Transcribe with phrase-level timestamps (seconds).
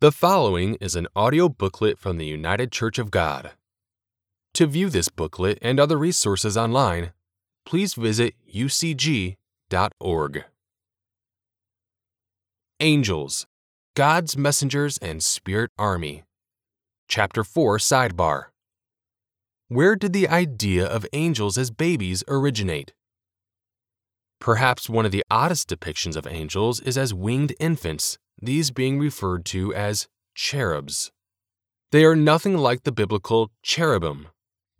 [0.00, 3.50] The following is an audio booklet from the United Church of God.
[4.54, 7.12] To view this booklet and other resources online,
[7.66, 10.44] please visit ucg.org.
[12.80, 13.46] Angels,
[13.94, 16.24] God's Messengers and Spirit Army.
[17.06, 18.44] Chapter 4 Sidebar
[19.68, 22.94] Where did the idea of angels as babies originate?
[24.40, 29.44] Perhaps one of the oddest depictions of angels is as winged infants, these being referred
[29.46, 31.12] to as cherubs.
[31.92, 34.28] They are nothing like the biblical cherubim,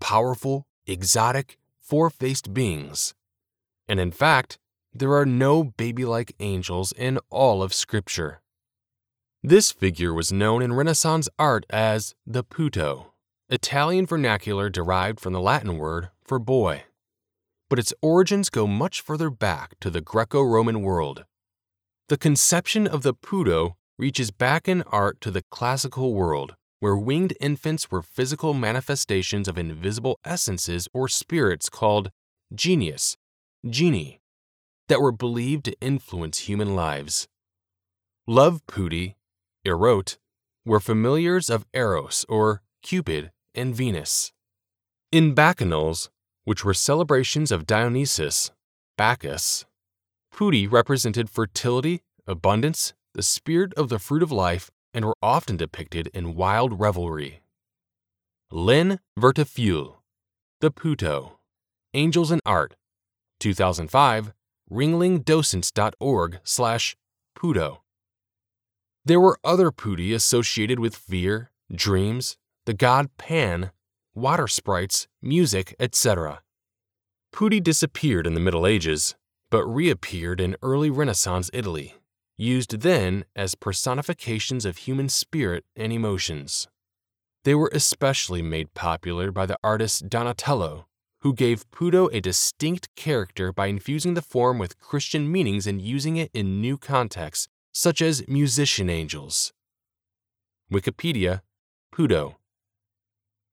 [0.00, 3.14] powerful, exotic, four faced beings.
[3.88, 4.58] And in fact,
[4.92, 8.40] there are no baby like angels in all of Scripture.
[9.42, 13.12] This figure was known in Renaissance art as the putto,
[13.48, 16.84] Italian vernacular derived from the Latin word for boy
[17.70, 21.24] but its origins go much further back to the Greco Roman world.
[22.10, 27.36] The conception of the putto reaches back in art to the classical world, where winged
[27.40, 32.10] infants were physical manifestations of invisible essences or spirits called
[32.52, 33.16] genius,
[33.64, 34.20] genie,
[34.88, 37.28] that were believed to influence human lives.
[38.26, 39.14] Love putti,
[39.64, 40.18] erote,
[40.64, 44.32] were familiars of Eros or Cupid and Venus.
[45.12, 46.08] In bacchanals,
[46.42, 48.50] which were celebrations of Dionysus,
[48.98, 49.64] Bacchus.
[50.32, 56.08] Putti represented fertility, abundance, the spirit of the fruit of life, and were often depicted
[56.08, 57.40] in wild revelry.
[58.50, 59.96] Lynn Vertefeuille,
[60.60, 61.38] The Putto,
[61.94, 62.74] Angels in Art,
[63.40, 64.32] 2005,
[64.70, 66.96] ringlingdocents.org slash
[67.36, 67.78] putto.
[69.04, 73.70] There were other putti associated with fear, dreams, the god Pan,
[74.14, 76.42] water sprites, music, etc.
[77.32, 79.14] Putti disappeared in the Middle Ages,
[79.50, 81.96] but reappeared in early Renaissance Italy,
[82.38, 86.68] used then as personifications of human spirit and emotions.
[87.44, 90.86] They were especially made popular by the artist Donatello,
[91.22, 96.16] who gave putto a distinct character by infusing the form with Christian meanings and using
[96.16, 99.52] it in new contexts, such as musician angels.
[100.72, 101.40] Wikipedia
[101.92, 102.36] Putto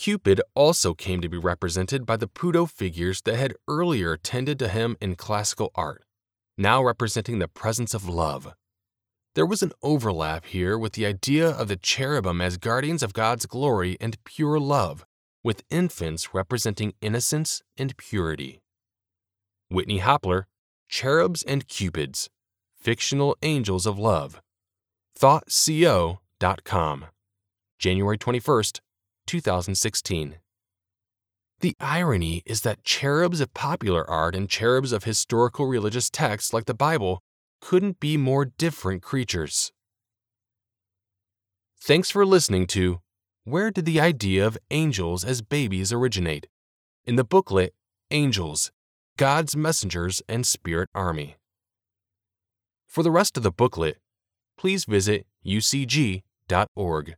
[0.00, 4.68] Cupid also came to be represented by the putto figures that had earlier tended to
[4.68, 6.04] him in classical art,
[6.56, 8.54] now representing the presence of love.
[9.34, 13.44] There was an overlap here with the idea of the cherubim as guardians of God's
[13.44, 15.04] glory and pure love,
[15.44, 18.62] with infants representing innocence and purity.
[19.68, 20.44] Whitney Hopler,
[20.88, 22.30] Cherubs and Cupids,
[22.74, 24.40] Fictional Angels of Love.
[25.18, 27.04] ThoughtCO.com,
[27.78, 28.80] January 21st,
[29.30, 30.38] 2016.
[31.60, 36.64] The irony is that cherubs of popular art and cherubs of historical religious texts like
[36.64, 37.22] the Bible
[37.60, 39.70] couldn't be more different creatures.
[41.80, 43.02] Thanks for listening to
[43.44, 46.48] Where Did the Idea of Angels as Babies Originate?
[47.04, 47.72] in the booklet
[48.10, 48.72] Angels,
[49.16, 51.36] God's Messengers and Spirit Army.
[52.88, 53.98] For the rest of the booklet,
[54.58, 57.14] please visit ucg.org.